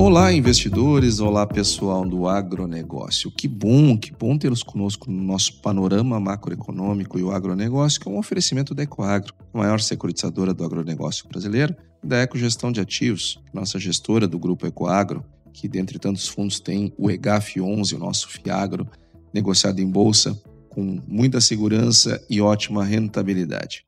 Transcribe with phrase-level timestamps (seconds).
[0.00, 1.20] Olá, investidores!
[1.20, 3.30] Olá, pessoal do agronegócio.
[3.30, 8.10] Que bom, que bom tê-los conosco no nosso panorama macroeconômico e o agronegócio, que é
[8.10, 13.78] um oferecimento da Ecoagro, a maior securitizadora do agronegócio brasileiro, da Ecogestão de Ativos, nossa
[13.78, 18.88] gestora do grupo Ecoagro, que dentre tantos fundos tem o EGAF 11, o nosso FIAGRO,
[19.34, 20.34] negociado em bolsa,
[20.70, 23.84] com muita segurança e ótima rentabilidade.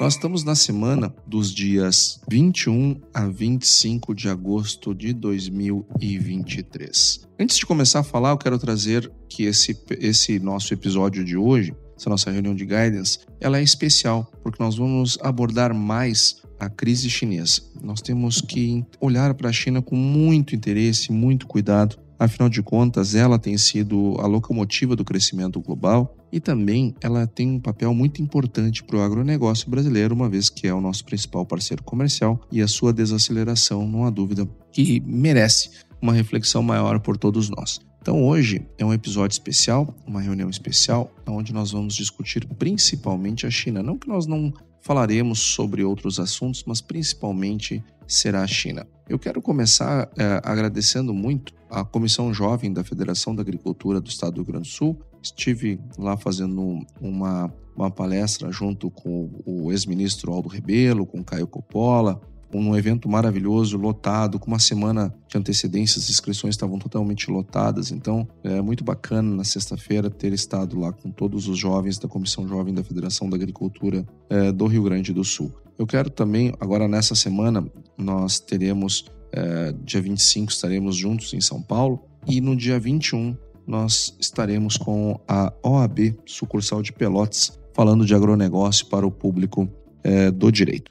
[0.00, 7.26] Nós estamos na semana dos dias 21 a 25 de agosto de 2023.
[7.36, 11.74] Antes de começar a falar, eu quero trazer que esse, esse nosso episódio de hoje,
[11.96, 17.10] essa nossa reunião de guidance, ela é especial, porque nós vamos abordar mais a crise
[17.10, 17.62] chinesa.
[17.82, 23.14] Nós temos que olhar para a China com muito interesse, muito cuidado, Afinal de contas,
[23.14, 28.20] ela tem sido a locomotiva do crescimento global e também ela tem um papel muito
[28.20, 32.60] importante para o agronegócio brasileiro, uma vez que é o nosso principal parceiro comercial e
[32.60, 35.70] a sua desaceleração, não há dúvida, que merece
[36.02, 37.80] uma reflexão maior por todos nós.
[38.00, 43.50] Então hoje é um episódio especial, uma reunião especial, onde nós vamos discutir principalmente a
[43.50, 43.82] China.
[43.82, 48.86] Não que nós não falaremos sobre outros assuntos, mas principalmente será a China.
[49.08, 54.34] Eu quero começar é, agradecendo muito a Comissão Jovem da Federação da Agricultura do Estado
[54.34, 55.00] do Rio Grande do Sul.
[55.22, 62.20] Estive lá fazendo uma, uma palestra junto com o ex-ministro Aldo Rebelo, com Caio Coppola,
[62.52, 67.90] um evento maravilhoso, lotado, com uma semana de antecedência, as inscrições estavam totalmente lotadas.
[67.90, 72.48] Então, é muito bacana na sexta-feira ter estado lá com todos os jovens da Comissão
[72.48, 75.52] Jovem da Federação da Agricultura é, do Rio Grande do Sul.
[75.78, 77.64] Eu quero também, agora nessa semana,
[77.96, 84.16] nós teremos, é, dia 25, estaremos juntos em São Paulo e no dia 21 nós
[84.18, 89.68] estaremos com a OAB, sucursal de Pelotas, falando de agronegócio para o público
[90.02, 90.90] é, do direito.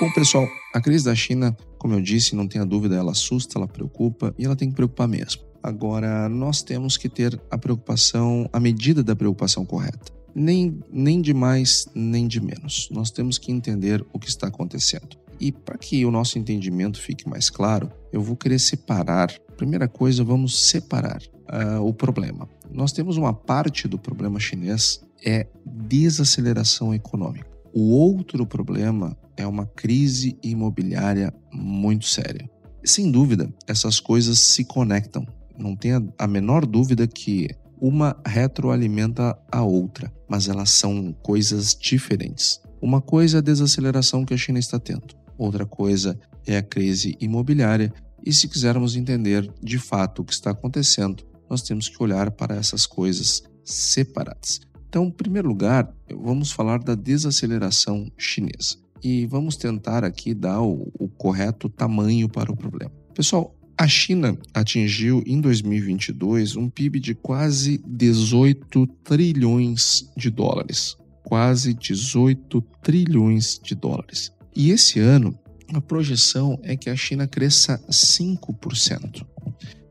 [0.00, 3.68] Bom, pessoal, a crise da China, como eu disse, não tenha dúvida, ela assusta, ela
[3.68, 5.42] preocupa e ela tem que preocupar mesmo.
[5.62, 10.23] Agora, nós temos que ter a preocupação, a medida da preocupação correta.
[10.34, 12.88] Nem, nem de mais, nem de menos.
[12.90, 15.16] Nós temos que entender o que está acontecendo.
[15.40, 19.32] E para que o nosso entendimento fique mais claro, eu vou querer separar.
[19.56, 22.48] Primeira coisa, vamos separar uh, o problema.
[22.70, 27.48] Nós temos uma parte do problema chinês é desaceleração econômica.
[27.72, 32.48] O outro problema é uma crise imobiliária muito séria.
[32.84, 35.26] Sem dúvida, essas coisas se conectam.
[35.58, 37.48] Não tenha a menor dúvida que
[37.80, 42.60] uma retroalimenta a outra, mas elas são coisas diferentes.
[42.80, 47.16] Uma coisa é a desaceleração que a China está tendo, outra coisa é a crise
[47.20, 47.92] imobiliária.
[48.24, 52.56] E se quisermos entender de fato o que está acontecendo, nós temos que olhar para
[52.56, 54.60] essas coisas separadas.
[54.88, 60.90] Então, em primeiro lugar, vamos falar da desaceleração chinesa e vamos tentar aqui dar o,
[60.98, 62.92] o correto tamanho para o problema.
[63.14, 70.96] Pessoal, a China atingiu em 2022 um PIB de quase 18 trilhões de dólares.
[71.24, 74.32] Quase 18 trilhões de dólares.
[74.54, 75.36] E esse ano,
[75.72, 79.26] a projeção é que a China cresça 5%.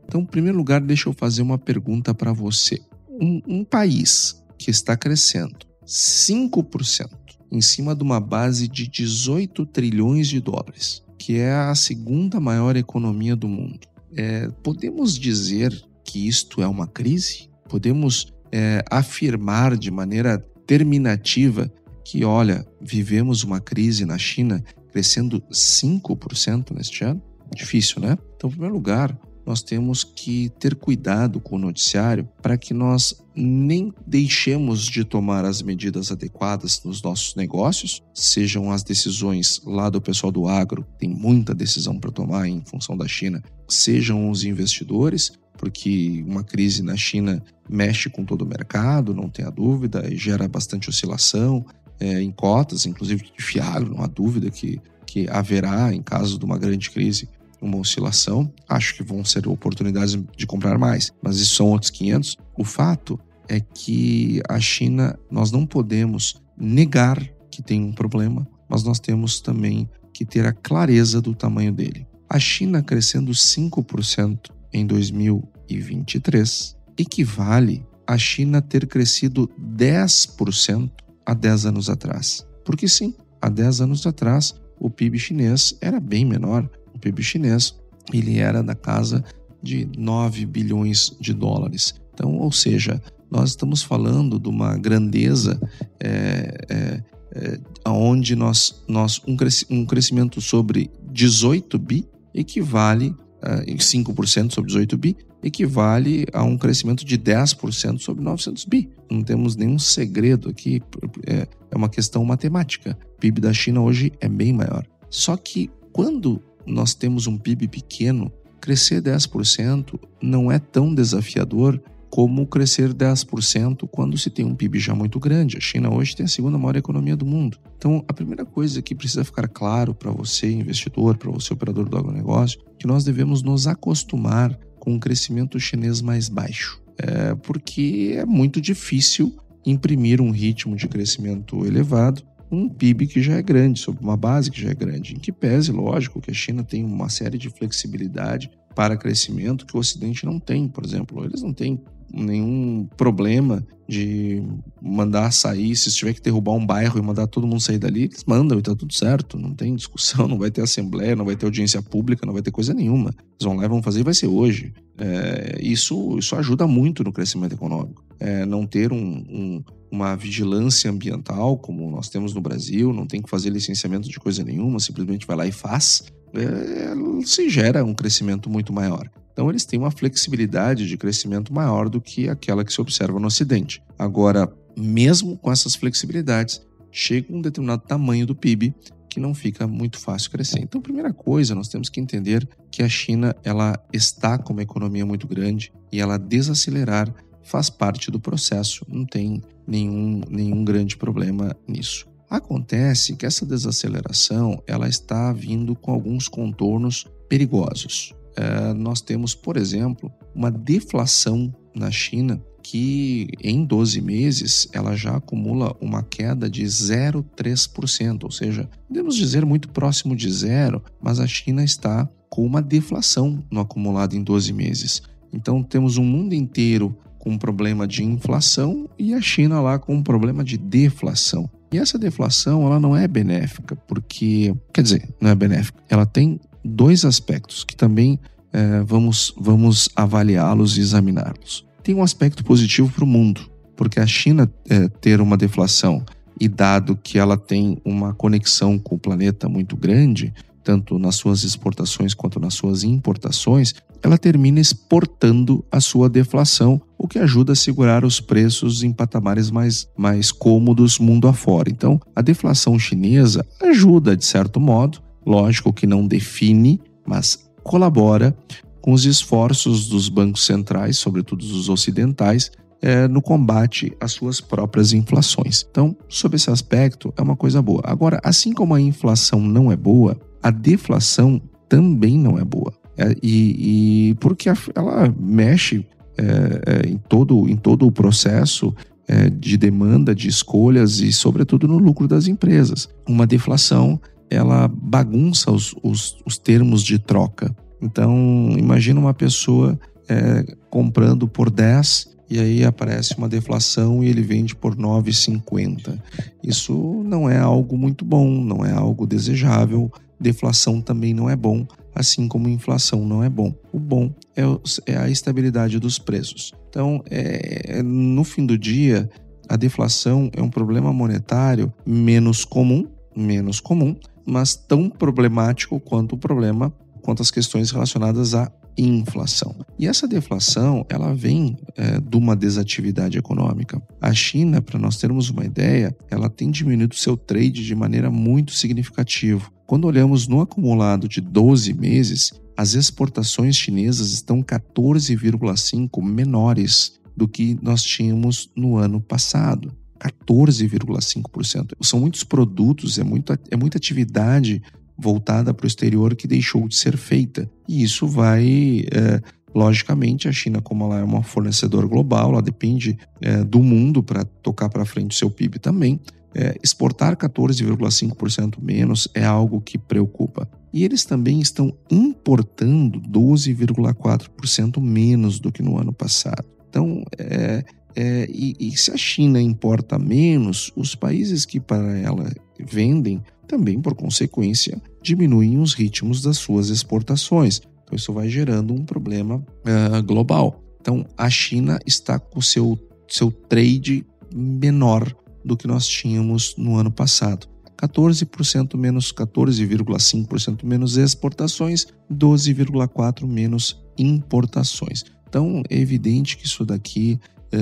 [0.05, 2.79] Então, em primeiro lugar, deixa eu fazer uma pergunta para você.
[3.09, 7.09] Um, um país que está crescendo 5%
[7.51, 12.75] em cima de uma base de 18 trilhões de dólares, que é a segunda maior
[12.75, 13.87] economia do mundo.
[14.13, 15.73] É, podemos dizer
[16.03, 17.49] que isto é uma crise?
[17.69, 20.37] Podemos é, afirmar de maneira
[20.67, 21.71] terminativa
[22.03, 24.61] que, olha, vivemos uma crise na China
[24.91, 27.23] crescendo 5% neste ano?
[27.55, 28.17] Difícil, né?
[28.35, 33.22] Então, em primeiro lugar, nós temos que ter cuidado com o noticiário para que nós
[33.35, 40.01] nem deixemos de tomar as medidas adequadas nos nossos negócios, sejam as decisões lá do
[40.01, 45.31] pessoal do agro, tem muita decisão para tomar em função da China, sejam os investidores,
[45.57, 50.47] porque uma crise na China mexe com todo o mercado, não tenha dúvida, e gera
[50.47, 51.65] bastante oscilação,
[51.99, 56.45] é, em cotas, inclusive de Fiagro, não há dúvida que, que haverá, em caso de
[56.45, 57.29] uma grande crise,
[57.63, 58.51] uma oscilação.
[58.67, 62.37] Acho que vão ser oportunidades de comprar mais, mas isso são outros 500.
[62.57, 67.19] O fato é que a China, nós não podemos negar
[67.49, 72.07] que tem um problema, mas nós temos também que ter a clareza do tamanho dele.
[72.29, 80.91] A China crescendo 5% em 2023 equivale a China ter crescido 10%
[81.25, 82.45] há 10 anos atrás.
[82.65, 86.69] Porque sim, há 10 anos atrás o PIB chinês era bem menor.
[87.03, 87.75] PIB chinês
[88.11, 89.23] ele era da casa
[89.61, 91.95] de 9 bilhões de dólares.
[92.13, 93.01] Então, ou seja,
[93.31, 95.59] nós estamos falando de uma grandeza
[95.99, 97.01] é, é,
[97.35, 103.09] é, onde nós, nós um, cresc um crescimento sobre 18 bi equivale
[103.43, 108.89] uh, em 5% sobre 18 bi, equivale a um crescimento de 10% sobre 900 bi.
[109.09, 110.81] Não temos nenhum segredo aqui,
[111.25, 112.97] é, é uma questão matemática.
[113.15, 114.85] O PIB da China hoje é bem maior.
[115.09, 122.45] Só que quando nós temos um PIB pequeno, crescer 10% não é tão desafiador como
[122.45, 125.57] crescer 10% quando se tem um PIB já muito grande.
[125.57, 127.57] A China hoje tem a segunda maior economia do mundo.
[127.75, 131.97] Então, a primeira coisa que precisa ficar claro para você, investidor, para você, operador do
[131.97, 136.79] agronegócio, que nós devemos nos acostumar com um crescimento chinês mais baixo.
[136.99, 142.21] É porque é muito difícil imprimir um ritmo de crescimento elevado
[142.53, 145.15] um PIB que já é grande, sobre uma base que já é grande.
[145.15, 149.75] Em que pese, lógico, que a China tem uma série de flexibilidade para crescimento que
[149.75, 151.23] o Ocidente não tem, por exemplo.
[151.23, 151.79] Eles não têm
[152.13, 154.43] nenhum problema de
[154.81, 158.23] mandar sair, se tiver que derrubar um bairro e mandar todo mundo sair dali, eles
[158.25, 161.45] mandam e tá tudo certo, não tem discussão, não vai ter assembleia, não vai ter
[161.45, 163.09] audiência pública, não vai ter coisa nenhuma.
[163.09, 164.73] Eles vão lá e vão fazer e vai ser hoje.
[164.97, 168.05] É, isso, isso ajuda muito no crescimento econômico.
[168.19, 173.21] É, não ter um, um, uma vigilância ambiental como nós temos no Brasil, não tem
[173.21, 176.01] que fazer licenciamento de coisa nenhuma, simplesmente vai lá e faz,
[176.33, 179.07] é, se gera um crescimento muito maior.
[179.31, 183.27] Então, eles têm uma flexibilidade de crescimento maior do que aquela que se observa no
[183.27, 183.83] Ocidente.
[183.97, 186.59] Agora, mesmo com essas flexibilidades,
[186.91, 188.73] chega um determinado tamanho do PIB
[189.07, 190.59] que não fica muito fácil crescer.
[190.59, 195.05] Então, primeira coisa, nós temos que entender que a China ela está com uma economia
[195.05, 197.13] muito grande e ela desacelerar
[197.43, 202.07] faz parte do processo, não tem nenhum, nenhum grande problema nisso.
[202.29, 208.13] Acontece que essa desaceleração ela está vindo com alguns contornos perigosos.
[208.35, 215.17] Eh, nós temos, por exemplo, uma deflação na China que em 12 meses ela já
[215.17, 221.27] acumula uma queda de 0,3%, ou seja, podemos dizer muito próximo de zero, mas a
[221.27, 225.03] China está com uma deflação no acumulado em 12 meses.
[225.31, 229.95] Então temos um mundo inteiro com um problema de inflação e a China lá com
[229.95, 231.49] um problema de deflação.
[231.71, 236.37] E essa deflação ela não é benéfica, porque, quer dizer, não é benéfica, ela tem
[236.65, 238.19] dois aspectos que também
[238.51, 241.65] é, vamos, vamos avaliá-los e examiná-los.
[241.81, 246.03] Tem um aspecto positivo para o mundo, porque a China é, ter uma deflação
[246.37, 251.45] e dado que ela tem uma conexão com o planeta muito grande, tanto nas suas
[251.45, 253.73] exportações quanto nas suas importações,
[254.03, 259.49] ela termina exportando a sua deflação, o que ajuda a segurar os preços em patamares
[259.49, 261.69] mais, mais cômodos mundo afora.
[261.69, 268.35] Então, a deflação chinesa ajuda, de certo modo, lógico que não define, mas colabora
[268.81, 274.91] com os esforços dos bancos centrais, sobretudo os ocidentais, é, no combate às suas próprias
[274.91, 275.65] inflações.
[275.71, 277.81] Então, sob esse aspecto, é uma coisa boa.
[277.85, 282.73] Agora, assim como a inflação não é boa, a deflação também não é boa.
[282.97, 285.85] É, e, e, porque ela mexe
[286.17, 286.23] é,
[286.65, 288.73] é, em, todo, em todo o processo
[289.07, 292.87] é, de demanda, de escolhas e, sobretudo, no lucro das empresas.
[293.07, 297.55] Uma deflação ela bagunça os, os, os termos de troca.
[297.81, 304.21] Então, imagina uma pessoa é, comprando por 10 e aí aparece uma deflação e ele
[304.21, 305.99] vende por 9,50.
[306.43, 309.91] Isso não é algo muito bom, não é algo desejável.
[310.19, 313.53] Deflação também não é bom, assim como inflação não é bom.
[313.71, 314.43] O bom é,
[314.91, 316.53] é a estabilidade dos preços.
[316.69, 319.09] Então, é, no fim do dia,
[319.47, 323.95] a deflação é um problema monetário menos comum, menos comum,
[324.25, 329.55] mas tão problemático quanto o problema, quanto as questões relacionadas à inflação.
[329.77, 333.81] E essa deflação, ela vem é, de uma desatividade econômica.
[334.01, 338.53] A China, para nós termos uma ideia, ela tem diminuído seu trade de maneira muito
[338.53, 339.51] significativa.
[339.65, 347.57] Quando olhamos no acumulado de 12 meses, as exportações chinesas estão 14,5 menores do que
[347.61, 349.71] nós tínhamos no ano passado.
[349.99, 351.73] 14,5%.
[351.81, 354.61] São muitos produtos, é, muito, é muita atividade
[354.97, 357.49] voltada para o exterior que deixou de ser feita.
[357.67, 358.85] E isso vai.
[358.91, 359.21] É,
[359.53, 364.23] logicamente, a China, como ela é uma fornecedor global, ela depende é, do mundo para
[364.23, 365.99] tocar para frente o seu PIB também.
[366.35, 370.49] É, exportar 14,5% menos é algo que preocupa.
[370.73, 376.45] E eles também estão importando 12,4% menos do que no ano passado.
[376.67, 377.63] Então, é,
[377.95, 383.81] é, e, e, se a China importa menos, os países que para ela vendem também,
[383.81, 387.61] por consequência, diminuem os ritmos das suas exportações.
[387.83, 390.61] Então, isso vai gerando um problema uh, global.
[390.79, 396.91] Então, a China está com seu, seu trade menor do que nós tínhamos no ano
[396.91, 397.47] passado.
[397.77, 405.03] 14% menos 14,5% menos exportações, 12,4% menos importações.
[405.27, 407.19] Então é evidente que isso daqui
[407.51, 407.57] é,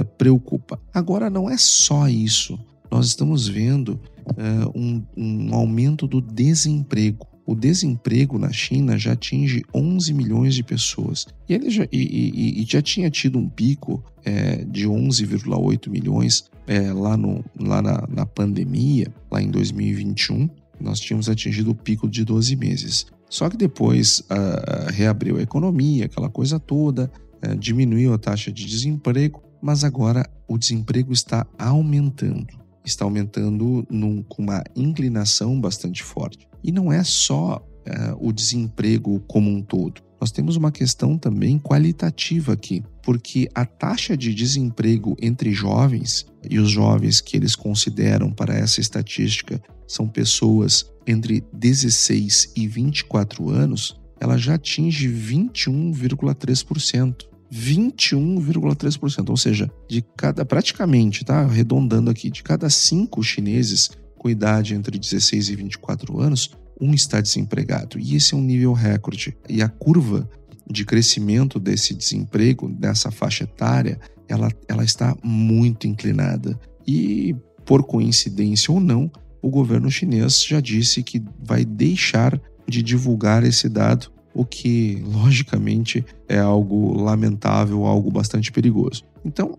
[0.00, 0.80] é, preocupa.
[0.92, 2.58] Agora não é só isso.
[2.90, 4.00] Nós estamos vendo
[4.36, 7.26] é, um, um aumento do desemprego.
[7.44, 11.26] O desemprego na China já atinge 11 milhões de pessoas.
[11.48, 16.44] E ele já, e, e, e já tinha tido um pico é, de 11,8 milhões
[16.66, 20.48] é, lá, no, lá na, na pandemia, lá em 2021.
[20.80, 23.06] Nós tínhamos atingido o pico de 12 meses.
[23.32, 27.10] Só que depois uh, reabriu a economia, aquela coisa toda,
[27.42, 32.61] uh, diminuiu a taxa de desemprego, mas agora o desemprego está aumentando.
[32.84, 36.48] Está aumentando num, com uma inclinação bastante forte.
[36.62, 40.02] E não é só uh, o desemprego como um todo.
[40.20, 46.60] Nós temos uma questão também qualitativa aqui, porque a taxa de desemprego entre jovens e
[46.60, 54.00] os jovens que eles consideram para essa estatística são pessoas entre 16 e 24 anos,
[54.20, 57.31] ela já atinge 21,3%.
[57.52, 64.74] 21,3%, ou seja, de cada praticamente, tá arredondando aqui, de cada cinco chineses com idade
[64.74, 67.98] entre 16 e 24 anos, um está desempregado.
[67.98, 69.36] E esse é um nível recorde.
[69.48, 70.28] E a curva
[70.68, 76.58] de crescimento desse desemprego, dessa faixa etária, ela, ela está muito inclinada.
[76.86, 79.10] E, por coincidência ou não,
[79.42, 86.04] o governo chinês já disse que vai deixar de divulgar esse dado, o que, logicamente,
[86.28, 89.04] é algo lamentável, algo bastante perigoso.
[89.24, 89.58] Então,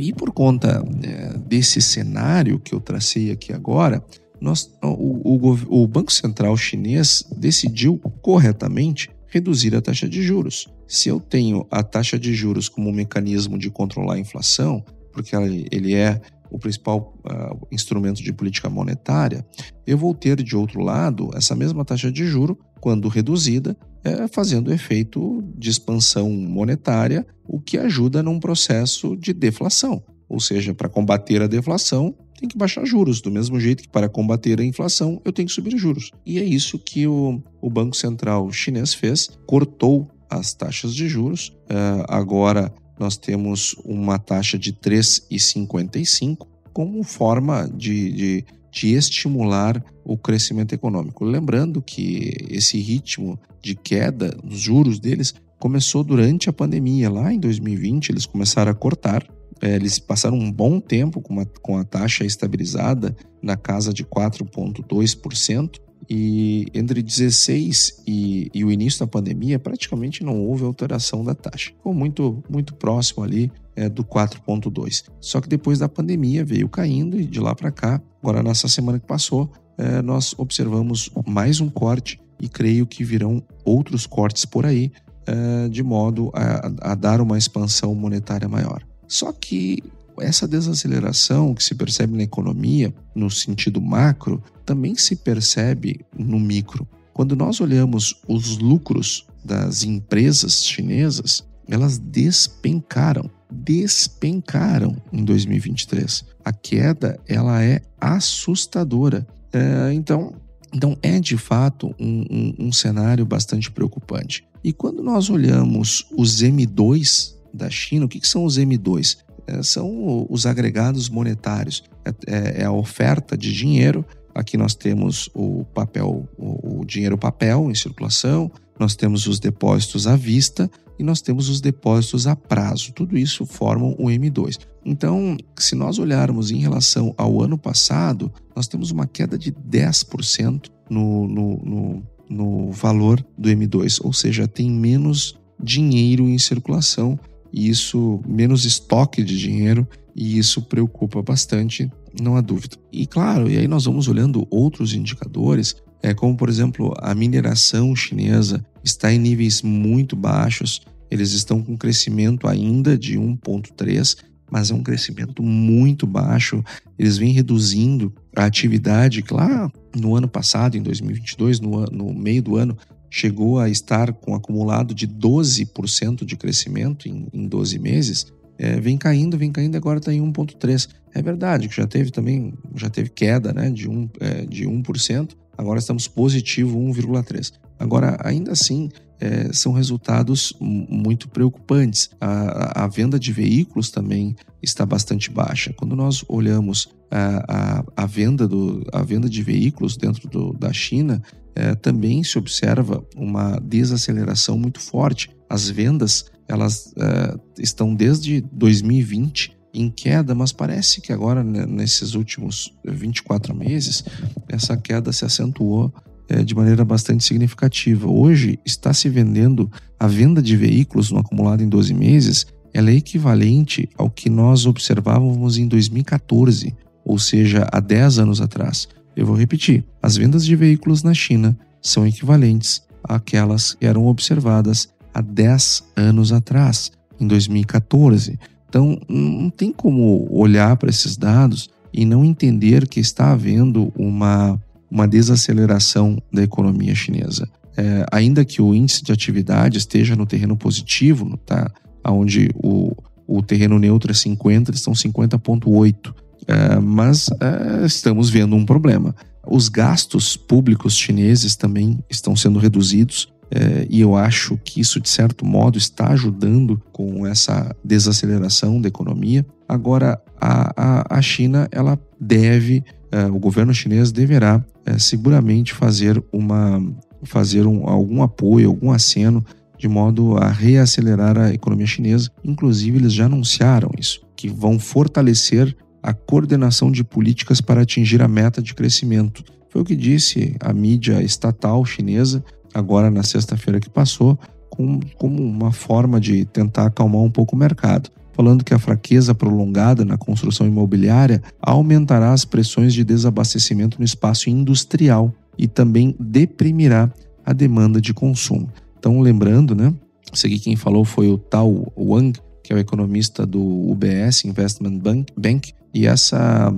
[0.00, 4.02] e por conta é, desse cenário que eu tracei aqui agora,
[4.40, 10.68] nós, o, o, o Banco Central chinês decidiu corretamente reduzir a taxa de juros.
[10.86, 15.34] Se eu tenho a taxa de juros como um mecanismo de controlar a inflação, porque
[15.70, 19.44] ele é o principal uh, instrumento de política monetária,
[19.86, 24.72] eu vou ter de outro lado essa mesma taxa de juro, quando reduzida, é, fazendo
[24.72, 30.02] efeito de expansão monetária, o que ajuda num processo de deflação.
[30.28, 34.08] Ou seja, para combater a deflação, tem que baixar juros, do mesmo jeito que para
[34.08, 36.10] combater a inflação eu tenho que subir juros.
[36.26, 41.48] E é isso que o, o Banco Central chinês fez, cortou as taxas de juros.
[41.70, 48.44] Uh, agora nós temos uma taxa de 3,55 como forma de, de,
[48.74, 51.24] de estimular o crescimento econômico.
[51.24, 57.08] Lembrando que esse ritmo de queda dos juros deles começou durante a pandemia.
[57.08, 59.24] Lá em 2020, eles começaram a cortar.
[59.62, 64.04] É, eles passaram um bom tempo com, uma, com a taxa estabilizada na casa de
[64.04, 65.78] 4,2%.
[66.10, 71.70] E entre 16 e, e, o início da pandemia, praticamente não houve alteração da taxa.
[71.70, 75.04] Ficou muito, muito próximo ali é, do 4,2.
[75.20, 78.98] Só que depois da pandemia veio caindo e de lá para cá, agora nessa semana
[78.98, 84.66] que passou, é, nós observamos mais um corte e creio que virão outros cortes por
[84.66, 84.92] aí,
[85.26, 88.84] é, de modo a, a dar uma expansão monetária maior.
[89.08, 89.82] Só que
[90.20, 96.86] essa desaceleração que se percebe na economia, no sentido macro, também se percebe no micro.
[97.12, 106.24] Quando nós olhamos os lucros das empresas chinesas, elas despencaram, despencaram em 2023.
[106.44, 109.26] A queda ela é assustadora.
[109.52, 110.34] É, então,
[110.72, 114.46] então é de fato um, um, um cenário bastante preocupante.
[114.62, 119.18] E quando nós olhamos os M2 da China, o que, que são os M2?
[119.46, 124.04] É, são os agregados monetários, é, é, é, a oferta de dinheiro.
[124.34, 130.06] Aqui nós temos o papel, o, o dinheiro papel em circulação, nós temos os depósitos
[130.06, 130.68] à vista
[130.98, 132.92] e nós temos os depósitos a prazo.
[132.92, 134.58] Tudo isso formam o M2.
[134.84, 140.70] Então, se nós olharmos em relação ao ano passado, nós temos uma queda de 10%
[140.90, 147.18] no, no, no, no valor do M2, ou seja, tem menos dinheiro em circulação
[147.54, 149.86] e isso, menos estoque de dinheiro,
[150.16, 152.76] E isso preocupa bastante, não há dúvida.
[152.92, 157.94] E claro, e aí nós vamos olhando outros indicadores, é, como por exemplo a mineração
[157.94, 164.16] chinesa está em níveis muito baixos, eles estão com crescimento ainda de 1,3,
[164.50, 166.62] mas é um crescimento muito baixo.
[166.98, 172.56] Eles vêm reduzindo a atividade lá no ano passado, em 2022, no, no meio do
[172.56, 172.76] ano,
[173.08, 178.26] chegou a estar com acumulado de 12% de crescimento em, em 12 meses.
[178.58, 180.88] É, vem caindo, vem caindo, agora está em 1,3%.
[181.14, 185.30] É verdade que já teve também, já teve queda né, de, 1, é, de 1%,
[185.56, 187.52] agora estamos positivo 1,3%.
[187.78, 188.88] Agora, ainda assim,
[189.20, 192.10] é, são resultados muito preocupantes.
[192.20, 195.72] A, a, venda de veículos também está bastante baixa.
[195.72, 200.72] Quando nós olhamos a, a, a venda, do, a venda de veículos dentro do, da
[200.72, 201.22] China,
[201.54, 205.30] é, também se observa uma desaceleração muito forte.
[205.48, 212.14] As vendas elas é, estão desde 2020 em queda, mas parece que agora, né, nesses
[212.14, 214.04] últimos 24 meses,
[214.48, 215.92] essa queda se acentuou
[216.28, 218.08] é, de maneira bastante significativa.
[218.08, 222.94] Hoje está se vendendo a venda de veículos no acumulado em 12 meses, ela é
[222.94, 226.74] equivalente ao que nós observávamos em 2014,
[227.04, 228.88] ou seja, há 10 anos atrás.
[229.16, 234.88] Eu vou repetir: as vendas de veículos na China são equivalentes àquelas que eram observadas
[235.14, 236.90] há 10 anos atrás,
[237.20, 238.38] em 2014.
[238.68, 244.60] Então, não tem como olhar para esses dados e não entender que está havendo uma
[244.94, 247.48] uma desaceleração da economia chinesa.
[247.76, 251.68] É, ainda que o índice de atividade esteja no terreno positivo, tá?
[252.06, 252.92] onde o,
[253.26, 256.14] o terreno neutro é 50, eles estão 50,8.
[256.46, 259.16] É, mas é, estamos vendo um problema.
[259.44, 263.32] Os gastos públicos chineses também estão sendo reduzidos.
[263.50, 268.88] É, e eu acho que isso, de certo modo, está ajudando com essa desaceleração da
[268.88, 269.44] economia.
[269.68, 272.82] Agora, a, a, a China ela deve
[273.14, 276.82] é, o governo chinês deverá é, seguramente fazer uma
[277.22, 279.42] fazer um, algum apoio, algum aceno
[279.78, 282.30] de modo a reacelerar a economia chinesa.
[282.42, 288.28] Inclusive, eles já anunciaram isso, que vão fortalecer a coordenação de políticas para atingir a
[288.28, 289.42] meta de crescimento.
[289.70, 295.42] Foi o que disse a mídia estatal chinesa agora na sexta-feira que passou, com, como
[295.42, 300.18] uma forma de tentar acalmar um pouco o mercado falando que a fraqueza prolongada na
[300.18, 307.10] construção imobiliária aumentará as pressões de desabastecimento no espaço industrial e também deprimirá
[307.46, 308.68] a demanda de consumo.
[308.98, 309.94] Então, lembrando, né?
[310.32, 314.98] Isso aqui quem falou foi o Tao Wang, que é o economista do UBS Investment
[314.98, 316.74] Bank, Bank e essa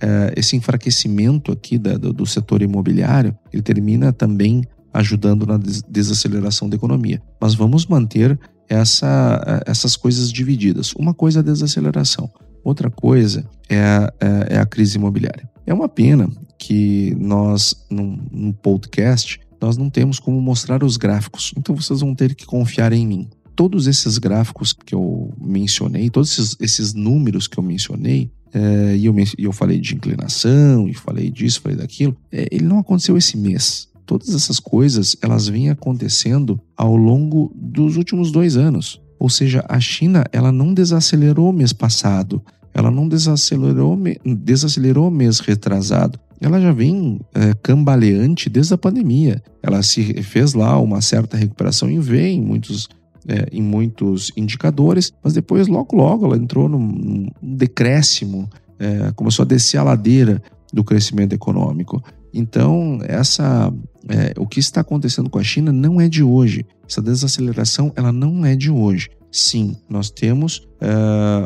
[0.00, 7.22] é, esse enfraquecimento aqui do, setor imobiliário, ele termina também ajudando na desaceleração da economia.
[7.40, 10.92] Mas vamos manter essa, essas coisas divididas.
[10.94, 12.30] Uma coisa é a desaceleração,
[12.62, 15.48] outra coisa é a, é, é a crise imobiliária.
[15.66, 21.52] É uma pena que nós, num, num podcast, nós não temos como mostrar os gráficos,
[21.56, 23.28] então vocês vão ter que confiar em mim.
[23.54, 29.06] Todos esses gráficos que eu mencionei, todos esses, esses números que eu mencionei, é, e
[29.06, 33.36] eu, eu falei de inclinação, e falei disso, falei daquilo, é, ele não aconteceu esse
[33.36, 39.00] mês todas essas coisas elas vêm acontecendo ao longo dos últimos dois anos.
[39.20, 42.42] Ou seja, a China ela não desacelerou mês passado,
[42.74, 46.18] ela não desacelerou, desacelerou mês retrasado.
[46.40, 49.40] Ela já vem é, cambaleante desde a pandemia.
[49.62, 52.88] Ela se fez lá uma certa recuperação em V em muitos,
[53.28, 59.46] é, em muitos indicadores, mas depois, logo, logo, ela entrou num, decréscimo, é, começou a
[59.46, 60.42] descer a ladeira
[60.72, 62.02] do crescimento econômico.
[62.32, 63.72] Então, essa,
[64.08, 66.64] é, o que está acontecendo com a China não é de hoje.
[66.88, 69.10] Essa desaceleração ela não é de hoje.
[69.32, 70.88] Sim, nós temos é,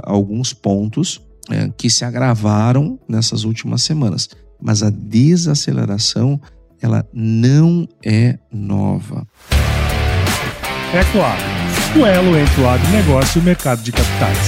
[0.03, 1.21] alguns pontos
[1.51, 4.29] é, que se agravaram nessas últimas semanas,
[4.61, 6.41] mas a desaceleração
[6.81, 9.27] ela não é nova.
[10.95, 11.43] É claro,
[11.99, 14.39] o elo entre o agronegócio e o mercado de capitais.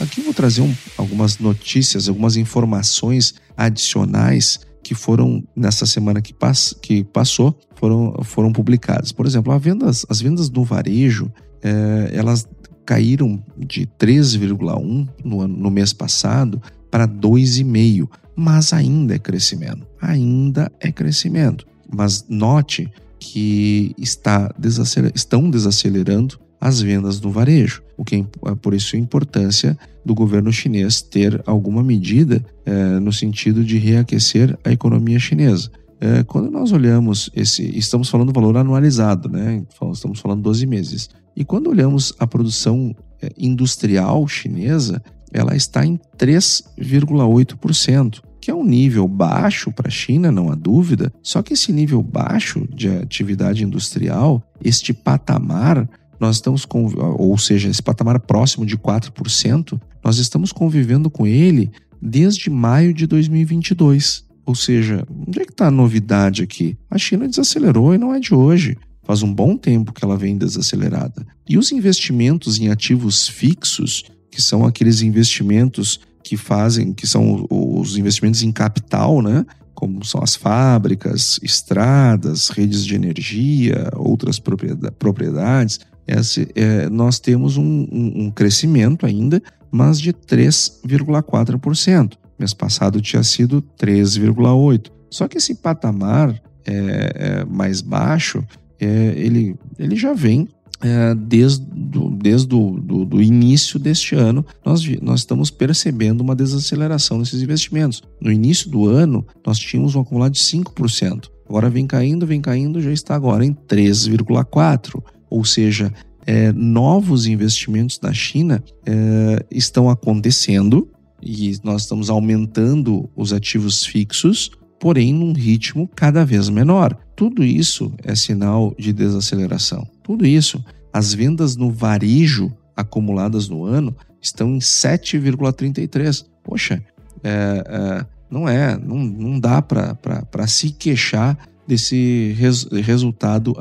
[0.00, 3.34] Aqui eu vou trazer um, algumas notícias, algumas informações
[3.66, 9.12] adicionais que foram nessa semana que, pass, que passou foram, foram publicadas.
[9.12, 11.30] Por exemplo, vendas, as vendas do varejo
[11.62, 12.48] é, elas
[12.84, 19.86] caíram de 3,1 no, no mês passado para 2,5, mas ainda é crescimento.
[20.00, 21.66] Ainda é crescimento.
[21.88, 28.72] Mas note que está desaceler, estão desacelerando as vendas do varejo, o que é por
[28.72, 34.72] isso a importância do governo chinês ter alguma medida é, no sentido de reaquecer a
[34.72, 35.70] economia chinesa.
[36.00, 39.62] É, quando nós olhamos esse, estamos falando do valor anualizado, né?
[39.92, 41.10] Estamos falando 12 meses.
[41.36, 48.64] E quando olhamos a produção é, industrial chinesa ela está em 3,8%, que é um
[48.64, 51.12] nível baixo para a China, não há dúvida.
[51.22, 55.86] Só que esse nível baixo de atividade industrial, este patamar,
[56.20, 56.86] nós estamos com,
[57.18, 63.06] ou seja, esse patamar próximo de 4%, nós estamos convivendo com ele desde maio de
[63.06, 64.24] 2022.
[64.44, 66.76] Ou seja, onde é que está a novidade aqui?
[66.90, 68.76] A China desacelerou e não é de hoje.
[69.02, 71.26] Faz um bom tempo que ela vem desacelerada.
[71.48, 77.96] E os investimentos em ativos fixos, que são aqueles investimentos que fazem, que são os
[77.96, 79.44] investimentos em capital, né?
[79.74, 85.80] Como são as fábricas, estradas, redes de energia, outras propriedades,
[86.18, 92.12] esse, é, nós temos um, um, um crescimento ainda, mas de 3,4%.
[92.38, 94.90] Mês passado tinha sido 3,8%.
[95.10, 98.44] Só que esse patamar é, é, mais baixo,
[98.78, 100.48] é, ele, ele já vem
[100.82, 106.34] é, desde, do, desde do, do, do, início deste ano, nós, nós estamos percebendo uma
[106.34, 108.02] desaceleração nesses investimentos.
[108.20, 111.28] No início do ano, nós tínhamos um acumulado de 5%.
[111.46, 115.02] Agora vem caindo, vem caindo, já está agora em 3,4%.
[115.30, 115.92] Ou seja,
[116.26, 120.88] é, novos investimentos na China é, estão acontecendo
[121.22, 126.96] e nós estamos aumentando os ativos fixos, porém num ritmo cada vez menor.
[127.14, 129.86] Tudo isso é sinal de desaceleração.
[130.02, 130.64] Tudo isso.
[130.92, 136.24] As vendas no varejo acumuladas no ano estão em 7,33.
[136.42, 136.82] Poxa,
[137.22, 143.54] é, é, não é, não, não dá para se queixar desse res, resultado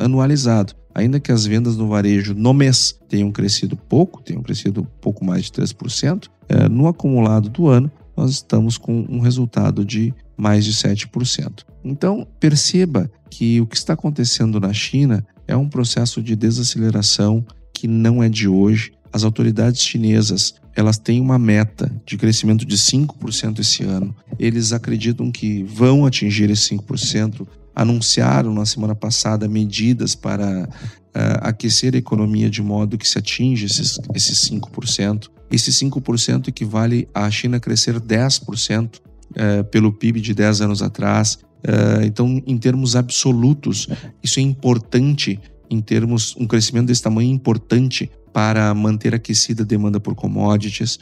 [0.00, 5.22] anualizado ainda que as vendas no varejo no mês tenham crescido pouco, tenham crescido pouco
[5.22, 10.64] mais de 3%, é, no acumulado do ano nós estamos com um resultado de mais
[10.64, 11.64] de 7%.
[11.84, 17.86] Então, perceba que o que está acontecendo na China é um processo de desaceleração que
[17.86, 18.92] não é de hoje.
[19.12, 24.16] As autoridades chinesas, elas têm uma meta de crescimento de 5% esse ano.
[24.38, 31.94] Eles acreditam que vão atingir esse 5% anunciaram na semana passada medidas para uh, aquecer
[31.94, 35.28] a economia de modo que se atinja esses, esses 5%.
[35.50, 39.00] Esse 5% equivale à China crescer 10% uh,
[39.36, 41.38] eh, pelo PIB de 10 anos atrás.
[41.62, 43.86] Uh, então, em termos absolutos,
[44.22, 49.66] isso é importante em termos um crescimento desse tamanho é importante para manter aquecida a
[49.66, 50.98] demanda por commodities,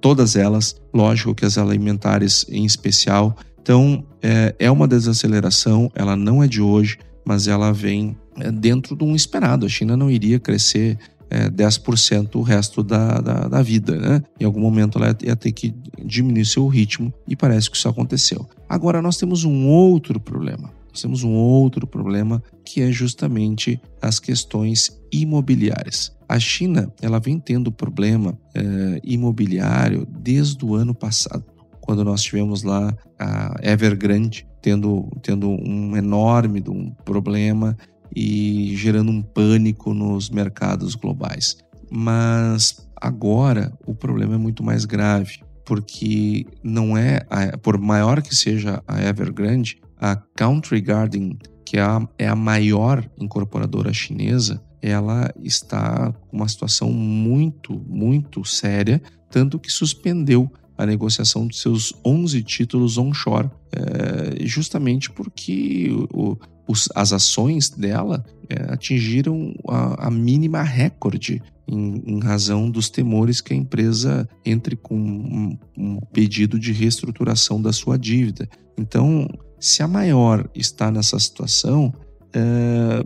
[0.00, 3.36] todas elas, lógico que as alimentares em especial,
[3.70, 8.96] então, é, é uma desaceleração, ela não é de hoje, mas ela vem é, dentro
[8.96, 9.64] de um esperado.
[9.64, 10.98] A China não iria crescer
[11.30, 14.24] é, 10% o resto da, da, da, vida, né?
[14.40, 15.72] Em algum momento ela ia ter que
[16.04, 18.44] diminuir seu ritmo e parece que isso aconteceu.
[18.68, 20.72] Agora nós temos um outro problema.
[20.88, 26.10] Nós temos um outro problema que é justamente as questões imobiliárias.
[26.28, 31.44] A China ela vem tendo problema é, imobiliário desde o ano passado
[31.80, 37.76] quando nós tivemos lá a Evergrande tendo, tendo um enorme um problema
[38.14, 41.56] e gerando um pânico nos mercados globais.
[41.90, 48.34] Mas agora o problema é muito mais grave, porque não é, a, por maior que
[48.34, 55.32] seja a Evergrande, a Country Garden, que é a, é a maior incorporadora chinesa, ela
[55.42, 62.42] está com uma situação muito, muito séria, tanto que suspendeu a negociação de seus 11
[62.42, 70.62] títulos onshore, é, justamente porque o, os, as ações dela é, atingiram a, a, mínima
[70.62, 76.72] recorde em, em, razão dos temores que a empresa entre com um, um pedido de
[76.72, 78.48] reestruturação da sua dívida.
[78.78, 81.92] Então, se a maior está nessa situação,
[82.32, 83.04] é,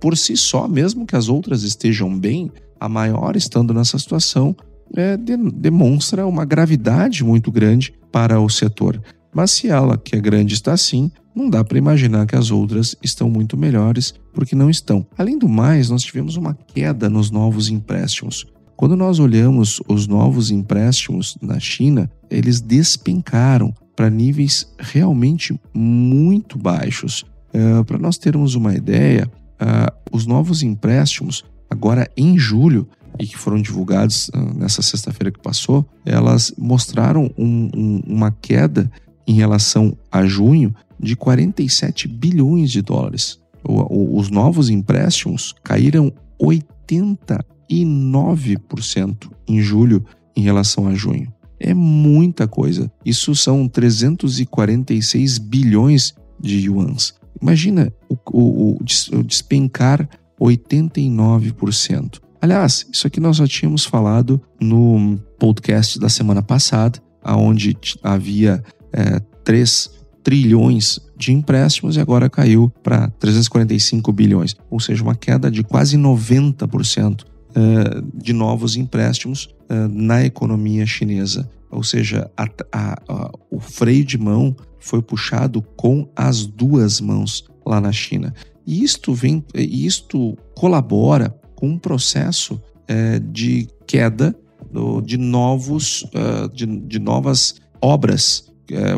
[0.00, 2.50] por si só, mesmo que as outras estejam bem,
[2.80, 4.56] a maior estando nessa situação
[4.96, 9.00] é, de, demonstra uma gravidade muito grande para o setor.
[9.34, 12.94] Mas se ela, que é grande, está assim, não dá para imaginar que as outras
[13.02, 15.04] estão muito melhores, porque não estão.
[15.18, 18.46] Além do mais, nós tivemos uma queda nos novos empréstimos.
[18.76, 27.24] Quando nós olhamos os novos empréstimos na China, eles despencaram para níveis realmente muito baixos.
[27.52, 33.36] Uh, para nós termos uma ideia, uh, os novos empréstimos, agora em julho, e que
[33.36, 38.90] foram divulgados uh, nessa sexta-feira que passou, elas mostraram um, um, uma queda
[39.26, 43.40] em relação a junho de 47 bilhões de dólares.
[43.62, 50.04] O, o, os novos empréstimos caíram 89% em julho
[50.36, 51.32] em relação a junho.
[51.58, 52.92] É muita coisa.
[53.04, 57.14] Isso são 346 bilhões de yuans.
[57.40, 60.08] Imagina o, o, o despencar
[60.40, 62.20] 89%.
[62.44, 69.18] Aliás, isso aqui nós já tínhamos falado no podcast da semana passada, onde havia é,
[69.42, 69.90] 3
[70.22, 75.96] trilhões de empréstimos e agora caiu para 345 bilhões, ou seja, uma queda de quase
[75.96, 81.48] 90% é, de novos empréstimos é, na economia chinesa.
[81.70, 87.46] Ou seja, a, a, a, o freio de mão foi puxado com as duas mãos
[87.64, 88.34] lá na China.
[88.66, 94.38] E isto, vem, isto colabora com um processo é, de queda
[94.70, 98.94] do, de, novos, uh, de, de novas obras, é,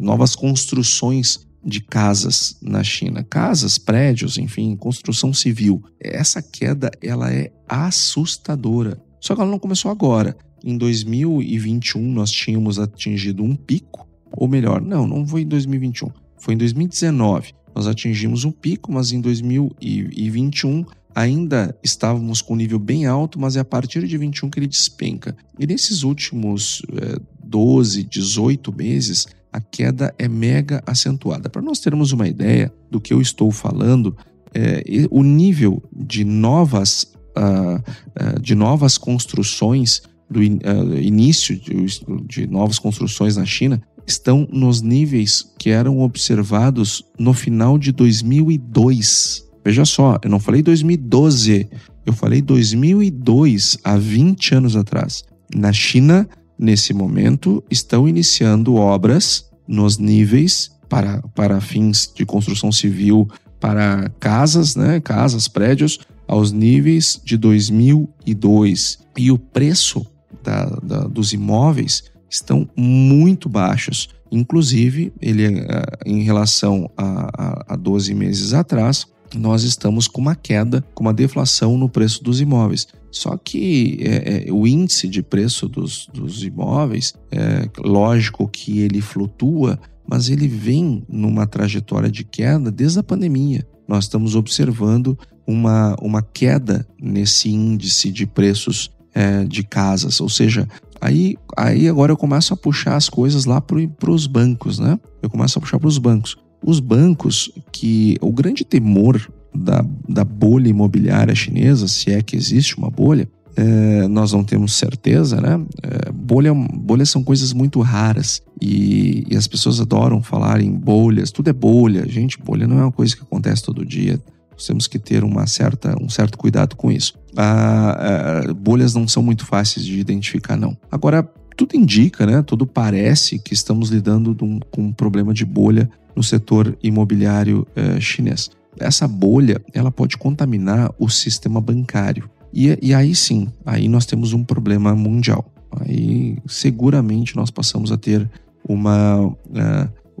[0.00, 5.82] novas construções de casas na China, casas, prédios, enfim, construção civil.
[6.00, 8.98] Essa queda ela é assustadora.
[9.20, 10.36] Só que ela não começou agora.
[10.64, 16.54] Em 2021 nós tínhamos atingido um pico, ou melhor, não, não foi em 2021, foi
[16.54, 17.52] em 2019.
[17.74, 23.56] Nós atingimos um pico, mas em 2021 ainda estávamos com um nível bem alto, mas
[23.56, 25.34] é a partir de 21 que ele despenca.
[25.58, 31.48] E nesses últimos é, 12, 18 meses, a queda é mega acentuada.
[31.48, 34.14] Para nós termos uma ideia do que eu estou falando,
[34.54, 41.86] é, o nível de novas, uh, uh, de novas construções, do uh, início de,
[42.26, 49.45] de novas construções na China, estão nos níveis que eram observados no final de 2002.
[49.66, 51.68] Veja só, eu não falei 2012,
[52.06, 55.24] eu falei 2002, há 20 anos atrás.
[55.52, 63.26] Na China, nesse momento, estão iniciando obras nos níveis para, para fins de construção civil
[63.58, 65.98] para casas, né, casas, prédios,
[66.28, 69.00] aos níveis de 2002.
[69.16, 70.06] E o preço
[70.44, 74.10] da, da, dos imóveis estão muito baixos.
[74.30, 80.34] Inclusive, ele, eh, em relação a, a, a 12 meses atrás, nós estamos com uma
[80.34, 82.86] queda, com uma deflação no preço dos imóveis.
[83.10, 89.00] Só que é, é, o índice de preço dos, dos imóveis, é lógico que ele
[89.00, 93.66] flutua, mas ele vem numa trajetória de queda desde a pandemia.
[93.88, 100.68] Nós estamos observando uma, uma queda nesse índice de preços é, de casas, ou seja,
[101.00, 104.98] aí, aí agora eu começo a puxar as coisas lá para os bancos, né?
[105.22, 106.36] Eu começo a puxar para os bancos.
[106.66, 112.76] Os bancos, que o grande temor da, da bolha imobiliária chinesa, se é que existe
[112.76, 115.64] uma bolha, é, nós não temos certeza, né?
[115.80, 121.30] É, bolha, bolhas são coisas muito raras e, e, as pessoas adoram falar em bolhas.
[121.30, 122.36] Tudo é bolha, gente.
[122.38, 124.20] Bolha não é uma coisa que acontece todo dia.
[124.52, 127.14] Nós temos que ter uma certa, um certo cuidado com isso.
[127.36, 130.76] Ah, ah, bolhas não são muito fáceis de identificar, não.
[130.90, 132.42] Agora, tudo indica, né?
[132.42, 134.36] Tudo parece que estamos lidando
[134.70, 138.50] com um problema de bolha no setor imobiliário eh, chinês.
[138.78, 142.28] Essa bolha ela pode contaminar o sistema bancário.
[142.52, 145.44] E, e aí sim, aí nós temos um problema mundial.
[145.80, 148.28] Aí seguramente nós passamos a ter
[148.66, 149.34] uma, uh,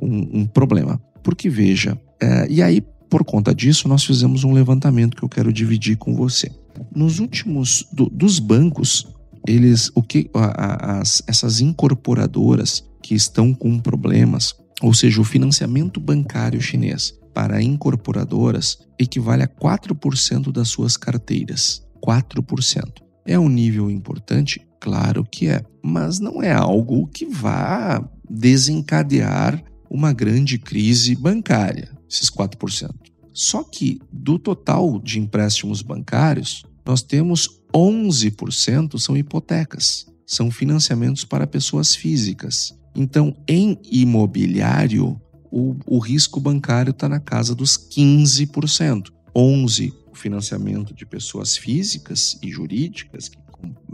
[0.00, 1.00] um, um, problema.
[1.22, 5.52] Porque veja, uh, e aí por conta disso nós fizemos um levantamento que eu quero
[5.52, 6.50] dividir com você.
[6.94, 9.06] Nos últimos do, dos bancos,
[9.46, 16.60] eles o que as, essas incorporadoras que estão com problemas, ou seja, o financiamento bancário
[16.60, 21.86] chinês para incorporadoras equivale a 4% das suas carteiras.
[22.04, 23.02] 4%.
[23.26, 24.66] É um nível importante?
[24.80, 32.30] Claro que é, mas não é algo que vá desencadear uma grande crise bancária, esses
[32.30, 32.90] 4%.
[33.32, 41.46] Só que do total de empréstimos bancários, nós temos 11% são hipotecas, são financiamentos para
[41.46, 42.74] pessoas físicas.
[42.94, 49.12] Então, em imobiliário, o, o risco bancário está na casa dos 15%.
[49.34, 53.36] 11% o financiamento de pessoas físicas e jurídicas que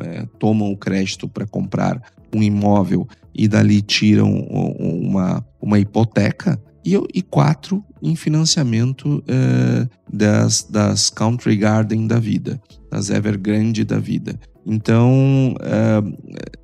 [0.01, 2.01] é, tomam o crédito para comprar
[2.33, 6.63] um imóvel e dali tiram uma, uma hipoteca.
[6.85, 12.61] E, e quatro em financiamento é, das, das Country Garden da vida,
[12.93, 14.39] das Evergrande da vida.
[14.67, 16.03] Então, é,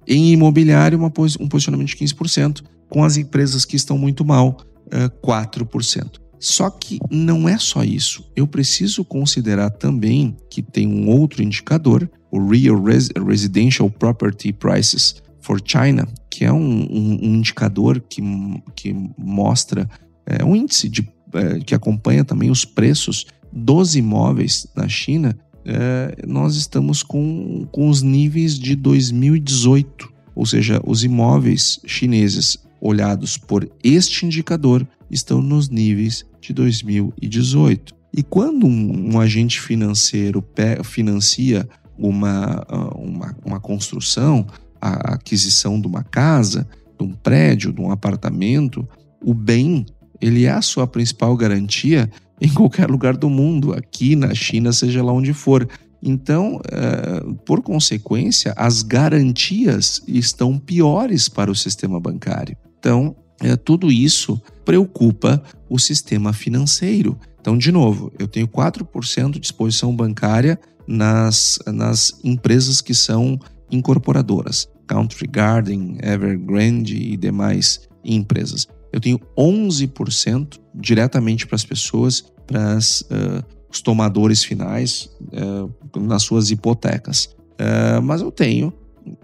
[0.06, 1.10] em imobiliário, uma,
[1.40, 4.58] um posicionamento de 15%, com as empresas que estão muito mal,
[5.24, 6.04] 4%.
[6.04, 8.30] Eh, só que não é só isso.
[8.36, 15.16] Eu preciso considerar também que tem um outro indicador, o Real Res Residential Property Prices
[15.40, 18.22] for China, que é um, um, um indicador que,
[18.76, 19.88] que mostra
[20.26, 21.08] é, um índice de,
[21.66, 25.36] que acompanha também os preços dos imóveis na China.
[25.70, 33.36] É, nós estamos com, com os níveis de 2018, ou seja, os imóveis chineses olhados
[33.36, 37.94] por este indicador estão nos níveis de 2018.
[38.16, 40.42] E quando um, um agente financeiro
[40.82, 44.46] financia uma, uma, uma construção,
[44.80, 46.66] a aquisição de uma casa,
[46.98, 48.88] de um prédio, de um apartamento,
[49.22, 49.84] o bem
[50.18, 52.10] ele é a sua principal garantia
[52.42, 55.68] em qualquer lugar do mundo, aqui na China, seja lá onde for.
[56.02, 62.56] Então, uh, por consequência, as garantias estão piores para o sistema bancário.
[62.78, 67.18] Então, uh, tudo isso preocupa o sistema financeiro.
[67.40, 73.38] Então, de novo, eu tenho 4% de exposição bancária nas, nas empresas que são
[73.70, 78.66] incorporadoras, Country Garden, Evergrande e demais empresas.
[78.98, 86.50] Eu tenho 11% diretamente para as pessoas, para uh, os tomadores finais, uh, nas suas
[86.50, 87.26] hipotecas.
[87.52, 88.72] Uh, mas eu tenho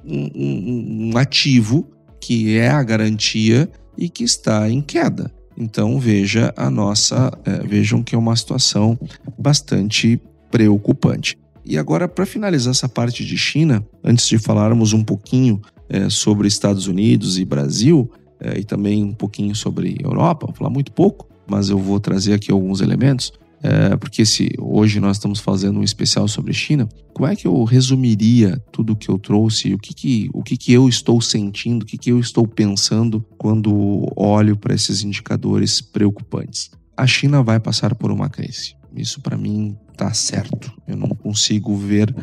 [0.05, 5.29] um, um, um ativo que é a garantia e que está em queda.
[5.59, 7.33] Então veja a nossa,
[7.65, 8.99] vejam que é uma situação
[9.37, 10.21] bastante
[10.53, 11.37] preocupante.
[11.65, 16.49] E agora, para finalizar essa parte de China, antes de falarmos um pouquinho é, sobre
[16.49, 18.11] Estados Unidos e Brasil,
[18.45, 22.35] é, e também um pouquinho sobre Europa, vou falar muito pouco, mas eu vou trazer
[22.35, 27.27] aqui alguns elementos, é, porque se hoje nós estamos fazendo um especial sobre China, como
[27.27, 30.87] é que eu resumiria tudo que eu trouxe, o que, que, o que, que eu
[30.87, 36.71] estou sentindo, o que, que eu estou pensando quando olho para esses indicadores preocupantes?
[36.95, 38.77] A China vai passar por uma crise.
[38.95, 40.71] Isso para mim tá certo.
[40.87, 42.15] Eu não consigo ver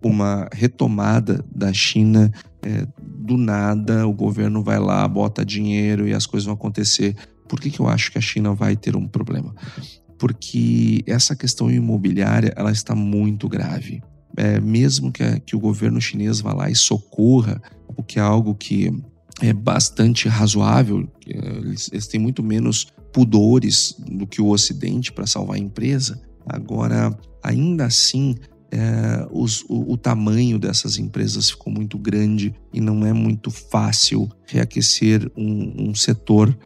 [0.00, 2.30] uma retomada da China
[2.62, 2.86] é,
[3.24, 4.06] do nada.
[4.06, 7.16] O governo vai lá, bota dinheiro e as coisas vão acontecer.
[7.48, 9.54] Por que, que eu acho que a China vai ter um problema?
[10.18, 14.02] Porque essa questão imobiliária ela está muito grave.
[14.36, 17.62] É, mesmo que, que o governo chinês vá lá e socorra,
[17.96, 18.92] o que é algo que
[19.40, 25.56] é bastante razoável, eles, eles têm muito menos pudores do que o Ocidente para salvar
[25.56, 26.20] a empresa.
[26.46, 28.34] Agora, ainda assim,
[28.70, 34.28] é, os, o, o, tamanho dessas empresas ficou muito grande e não é muito fácil
[34.46, 36.56] reaquecer um, um setor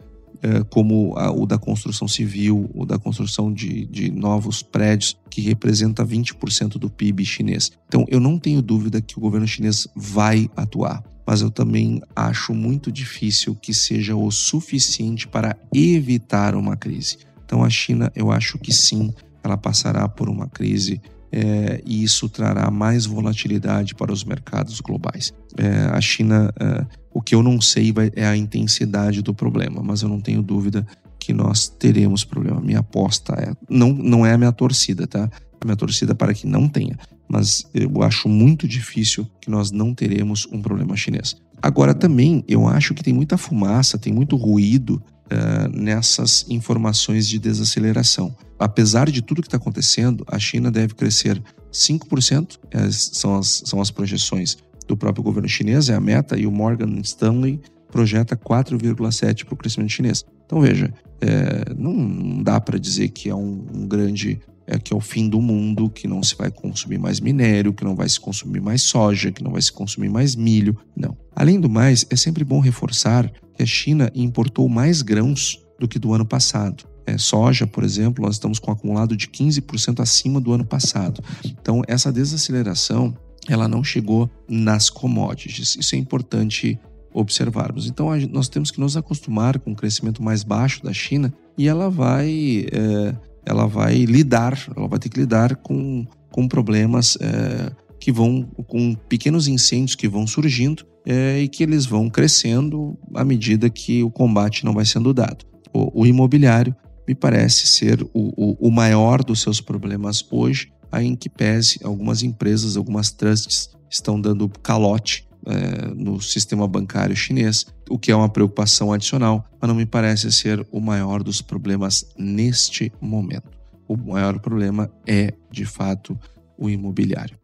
[0.41, 5.41] é, como a, o da construção civil, o da construção de, de novos prédios, que
[5.41, 7.73] representa 20% do PIB chinês.
[7.87, 12.55] Então, eu não tenho dúvida que o governo chinês vai atuar mas eu também acho
[12.55, 17.19] muito difícil que seja o suficiente para evitar uma crise.
[17.45, 19.13] Então, a China, eu acho que sim,
[19.45, 25.33] ela passará por uma crise é, e isso trará mais volatilidade para os mercados globais.
[25.57, 30.03] É, a China, é, o que eu não sei é a intensidade do problema, mas
[30.03, 30.87] eu não tenho dúvida
[31.19, 32.61] que nós teremos problema.
[32.61, 35.31] Minha aposta é, não, não é a minha torcida, tá?
[35.61, 36.97] A minha torcida para que não tenha
[37.29, 41.37] mas eu acho muito difícil que nós não teremos um problema chinês.
[41.61, 47.39] Agora, também eu acho que tem muita fumaça, tem muito ruído uh, nessas informações de
[47.39, 48.35] desaceleração.
[48.59, 52.59] Apesar de tudo que está acontecendo, a China deve crescer 5%,
[52.91, 56.99] são as, são as projeções do próprio governo chinês, é a meta, e o Morgan
[57.03, 57.61] Stanley
[57.91, 60.25] projeta 4,7% para o crescimento chinês.
[60.45, 64.97] Então veja, é, não dá para dizer que é um, um grande é que é
[64.97, 68.21] o fim do mundo, que não se vai consumir mais minério, que não vai se
[68.21, 70.77] consumir mais soja, que não vai se consumir mais milho.
[70.95, 71.17] Não.
[71.35, 75.99] Além do mais, é sempre bom reforçar que a China importou mais grãos do que
[75.99, 76.85] do ano passado.
[77.05, 81.23] É, soja, por exemplo, nós estamos com um acumulado de 15% acima do ano passado.
[81.45, 83.17] Então, essa desaceleração
[83.49, 85.77] ela não chegou nas commodities.
[85.77, 86.79] Isso é importante
[87.13, 87.87] observarmos.
[87.87, 91.91] Então, nós temos que nos acostumar com o crescimento mais baixo da China e ela
[91.91, 97.73] vai é, ela vai lidar, ela vai ter que lidar com, com problemas é,
[98.09, 103.23] que vão, com pequenos incêndios que vão surgindo é, e que eles vão crescendo à
[103.23, 105.45] medida que o combate não vai sendo dado.
[105.75, 106.75] O, o imobiliário
[107.07, 112.23] me parece ser o, o, o, maior dos seus problemas hoje, em que pese algumas
[112.23, 118.31] empresas, algumas trusts estão dando calote é, no sistema bancário chinês, o que é uma
[118.31, 123.51] preocupação adicional, mas não me parece ser o maior dos problemas neste momento.
[123.87, 126.19] O maior problema é, de fato,
[126.57, 127.37] o imobiliário.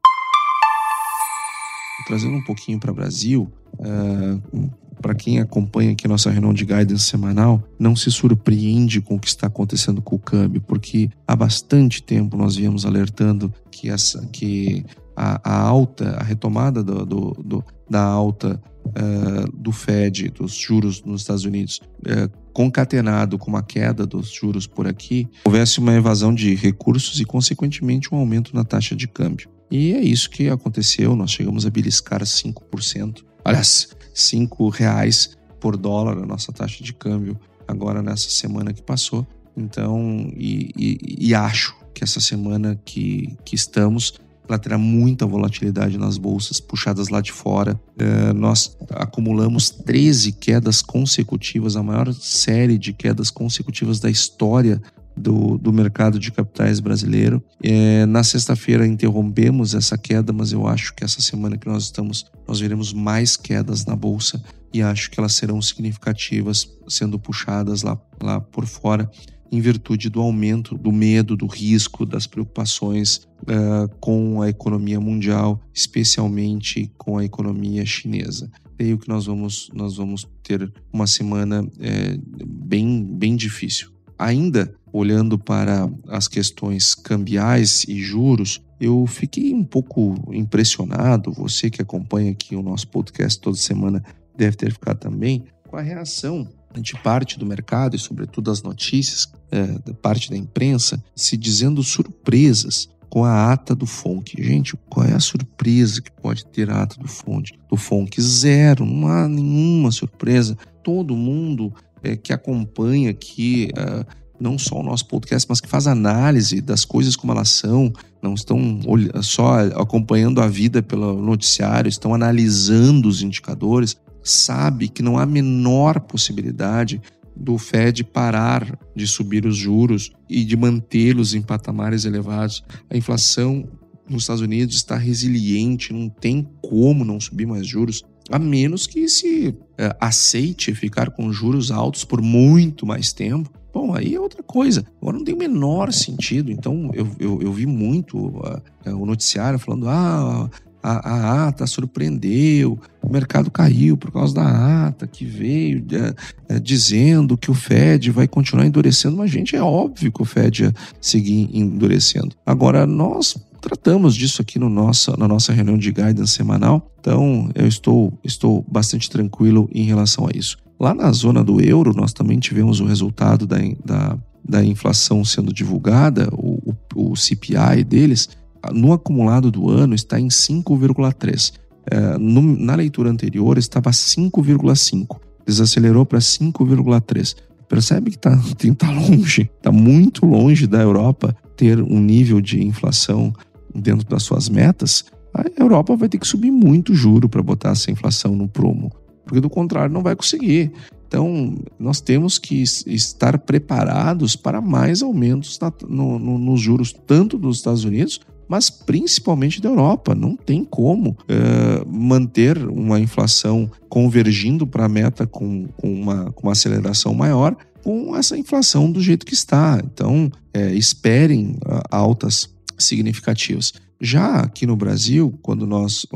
[2.06, 6.64] Trazendo um pouquinho para o Brasil, uh, para quem acompanha aqui a nossa reunião de
[6.64, 11.36] guidance semanal, não se surpreende com o que está acontecendo com o câmbio, porque há
[11.36, 14.84] bastante tempo nós viemos alertando que, essa, que
[15.16, 21.02] a, a alta, a retomada do, do, do da alta uh, do Fed, dos juros
[21.04, 26.34] nos Estados Unidos, uh, concatenado com uma queda dos juros por aqui, houvesse uma evasão
[26.34, 29.48] de recursos e, consequentemente, um aumento na taxa de câmbio.
[29.70, 36.18] E é isso que aconteceu, nós chegamos a beliscar 5%, aliás, 5 reais por dólar
[36.18, 39.26] a nossa taxa de câmbio agora nessa semana que passou.
[39.56, 44.14] Então, e, e, e acho que essa semana que, que estamos
[44.48, 47.80] ela terá muita volatilidade nas bolsas puxadas lá de fora.
[47.98, 54.80] É, nós acumulamos 13 quedas consecutivas, a maior série de quedas consecutivas da história
[55.16, 57.42] do, do mercado de capitais brasileiro.
[57.62, 62.26] É, na sexta-feira interrompemos essa queda, mas eu acho que essa semana que nós estamos,
[62.46, 64.42] nós veremos mais quedas na bolsa
[64.72, 69.08] e acho que elas serão significativas, sendo puxadas lá, lá por fora
[69.52, 75.60] em virtude do aumento do medo, do risco, das preocupações uh, com a economia mundial,
[75.72, 78.50] especialmente com a economia chinesa.
[78.76, 83.93] Creio que nós vamos, nós vamos ter uma semana é, bem, bem difícil.
[84.18, 91.32] Ainda olhando para as questões cambiais e juros, eu fiquei um pouco impressionado.
[91.32, 94.02] Você que acompanha aqui o nosso podcast toda semana
[94.36, 96.48] deve ter ficado também com a reação
[96.80, 101.82] de parte do mercado e, sobretudo, as notícias, é, da parte da imprensa, se dizendo
[101.82, 104.42] surpresas com a ata do FONC.
[104.42, 107.52] Gente, qual é a surpresa que pode ter a ata do FONC?
[107.70, 108.20] Do FONC?
[108.20, 110.58] Zero, não há nenhuma surpresa.
[110.82, 111.72] Todo mundo
[112.04, 113.70] é, que acompanha aqui.
[113.76, 117.92] É, não só o nosso podcast, mas que faz análise das coisas como elas são,
[118.20, 118.80] não estão
[119.22, 126.00] só acompanhando a vida pelo noticiário, estão analisando os indicadores, sabe que não há menor
[126.00, 127.00] possibilidade
[127.36, 132.62] do Fed parar de subir os juros e de mantê-los em patamares elevados.
[132.90, 133.68] A inflação
[134.08, 139.08] nos Estados Unidos está resiliente, não tem como não subir mais juros, a menos que
[139.08, 143.50] se é, aceite ficar com juros altos por muito mais tempo.
[143.72, 144.86] Bom, aí é outra coisa.
[145.02, 146.52] Agora não tem o menor sentido.
[146.52, 150.48] Então, eu, eu, eu vi muito uh, o noticiário falando: ah,
[150.84, 156.60] a, a, ata surpreendeu, o mercado caiu por causa da ata que veio é, é,
[156.60, 160.74] dizendo que o Fed vai continuar endurecendo, mas, gente, é óbvio que o Fed ia
[161.00, 162.36] seguir endurecendo.
[162.44, 167.66] Agora, nós tratamos disso aqui no nossa, na nossa reunião de guidance semanal, então eu
[167.66, 170.58] estou, estou bastante tranquilo em relação a isso.
[170.78, 175.50] Lá na zona do euro, nós também tivemos o resultado da, da, da inflação sendo
[175.50, 178.28] divulgada, o, o, o CPI deles,
[178.72, 181.52] no acumulado do ano está em 5,3.
[181.90, 185.18] É, na leitura anterior estava 5,5.
[185.46, 187.36] Desacelerou para 5,3.
[187.68, 188.36] Percebe que está
[188.78, 193.32] tá longe, está muito longe da Europa ter um nível de inflação
[193.74, 195.04] dentro das suas metas.
[195.32, 198.92] A Europa vai ter que subir muito juro para botar essa inflação no prumo,
[199.24, 200.72] porque do contrário não vai conseguir.
[201.06, 207.38] Então, nós temos que estar preparados para mais aumentos na, no, no, nos juros, tanto
[207.38, 210.14] dos Estados Unidos mas principalmente da Europa.
[210.14, 216.42] Não tem como é, manter uma inflação convergindo para a meta com, com, uma, com
[216.44, 219.78] uma aceleração maior com essa inflação do jeito que está.
[219.84, 223.74] Então, é, esperem uh, altas significativas.
[224.00, 226.06] Já aqui no Brasil, quando nós,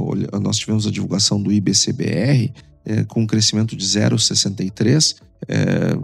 [0.43, 2.53] nós tivemos a divulgação do IBCBR,
[2.85, 5.17] é, com um crescimento de 0,63,
[5.47, 5.95] é,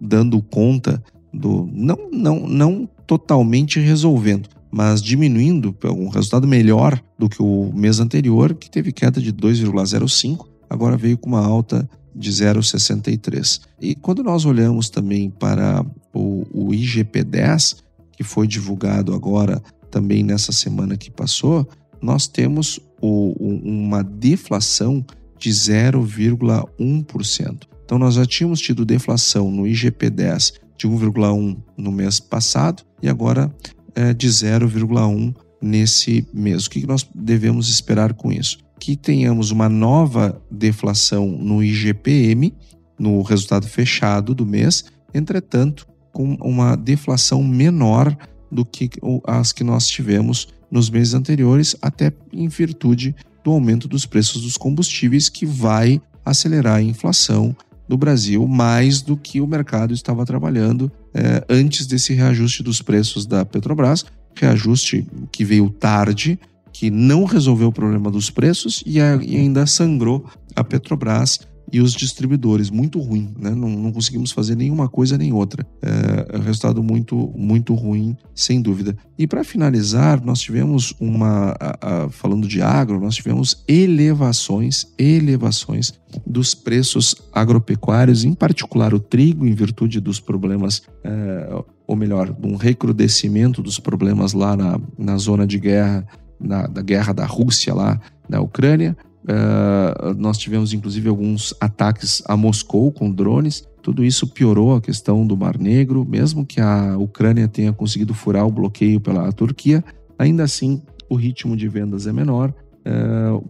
[0.00, 1.68] dando conta do.
[1.72, 8.56] Não, não, não totalmente resolvendo, mas diminuindo um resultado melhor do que o mês anterior,
[8.56, 13.60] que teve queda de 2,05, agora veio com uma alta de 0,63.
[13.80, 17.76] E quando nós olhamos também para o, o IGP-10,
[18.16, 19.62] que foi divulgado agora
[19.92, 21.68] também nessa semana que passou,
[22.02, 25.06] nós temos o, uma deflação
[25.38, 27.62] de 0,1%.
[27.84, 33.54] Então nós já tínhamos tido deflação no IGP-10 de 1,1 no mês passado e agora
[33.94, 36.66] é, de 0,1 nesse mês.
[36.66, 38.58] O que nós devemos esperar com isso?
[38.78, 42.54] Que tenhamos uma nova deflação no IGPM,
[42.98, 48.16] no resultado fechado do mês, entretanto, com uma deflação menor
[48.50, 48.90] do que
[49.26, 54.56] as que nós tivemos nos meses anteriores, até em virtude do aumento dos preços dos
[54.56, 57.54] combustíveis, que vai acelerar a inflação
[57.88, 63.24] no Brasil mais do que o mercado estava trabalhando é, antes desse reajuste dos preços
[63.24, 64.04] da Petrobras,
[64.34, 66.38] reajuste que veio tarde,
[66.72, 71.40] que não resolveu o problema dos preços e, ainda sangrou a Petrobras
[71.74, 72.70] e os distribuidores.
[72.70, 73.50] Muito ruim, né?
[73.50, 75.66] não, não conseguimos fazer nenhuma coisa nem outra.
[75.82, 78.96] É, é um resultado muito, muito ruim, sem dúvida.
[79.18, 81.56] E para finalizar, nós tivemos uma.
[81.58, 85.92] A, a, falando de agro, nós tivemos elevações, elevações
[86.24, 92.54] dos preços agropecuários, em particular o trigo, em virtude dos problemas, é, ou melhor, um
[92.54, 96.06] recrudescimento dos problemas lá na, na zona de guerra,
[96.38, 98.96] na, da guerra da Rússia lá na Ucrânia.
[99.24, 103.64] Uh, nós tivemos inclusive alguns ataques a Moscou com drones.
[103.82, 108.46] Tudo isso piorou a questão do Mar Negro, mesmo que a Ucrânia tenha conseguido furar
[108.46, 109.84] o bloqueio pela Turquia.
[110.18, 112.52] Ainda assim, o ritmo de vendas é menor,
[112.84, 112.92] é,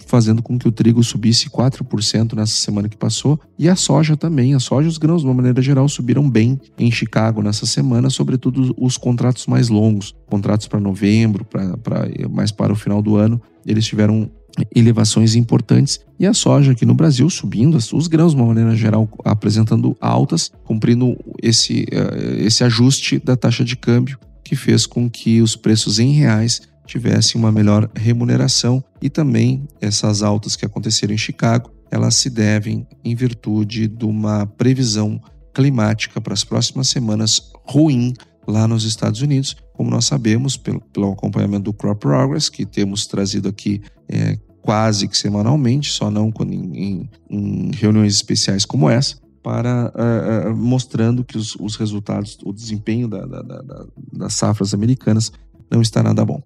[0.07, 3.39] fazendo com que o trigo subisse 4% nessa semana que passou.
[3.59, 4.55] E a soja também.
[4.55, 8.11] A soja e os grãos, de uma maneira geral, subiram bem em Chicago nessa semana,
[8.11, 13.17] sobretudo os contratos mais longos, contratos para novembro, pra, pra, mais para o final do
[13.17, 13.41] ano.
[13.67, 14.31] Eles tiveram
[14.75, 19.09] elevações importantes e a soja aqui no Brasil subindo, os grãos de uma maneira geral
[19.25, 25.41] apresentando altas, cumprindo esse, eh, esse ajuste da taxa de câmbio que fez com que
[25.41, 31.19] os preços em reais tivessem uma melhor remuneração e também essas altas que aconteceram em
[31.19, 35.21] Chicago, elas se devem em virtude de uma previsão
[35.55, 38.13] climática para as próximas semanas ruim
[38.47, 43.07] lá nos Estados Unidos, como nós sabemos pelo, pelo acompanhamento do Crop Progress, que temos
[43.07, 49.17] trazido aqui é, quase que semanalmente, só não em, em, em reuniões especiais como essa,
[49.43, 54.73] para uh, uh, mostrando que os, os, resultados, o desempenho da, da, da, das safras
[54.73, 55.31] americanas
[55.71, 56.43] não está nada bom.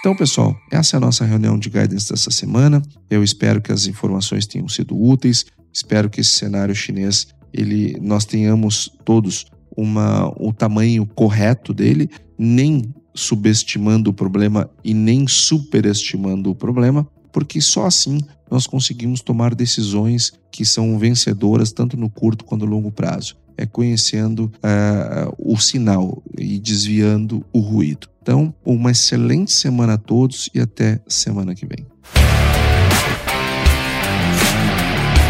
[0.00, 2.82] Então, pessoal, essa é a nossa reunião de guidance dessa semana.
[3.08, 5.46] Eu espero que as informações tenham sido úteis.
[5.72, 9.46] Espero que esse cenário chinês, ele, nós tenhamos todos
[9.76, 12.82] uma, o tamanho correto dele, nem
[13.14, 18.20] subestimando o problema e nem superestimando o problema, porque só assim
[18.50, 23.36] nós conseguimos tomar decisões que são vencedoras tanto no curto quanto no longo prazo.
[23.56, 28.08] É conhecendo uh, o sinal e desviando o ruído.
[28.20, 31.86] Então, uma excelente semana a todos e até semana que vem.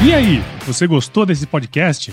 [0.07, 2.13] E aí, você gostou desse podcast?